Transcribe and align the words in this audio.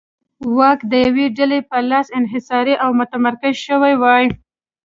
واک 0.57 0.79
د 0.91 0.93
یوې 1.05 1.25
ډلې 1.37 1.59
په 1.69 1.77
لاس 1.89 2.07
انحصار 2.19 2.67
او 2.83 2.89
متمرکز 2.99 3.55
شوی 3.65 3.93
وای. 4.01 4.25